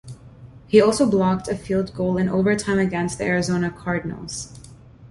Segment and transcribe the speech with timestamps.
[0.65, 4.51] He also blocked a field goal in overtime against the Arizona Cardinals.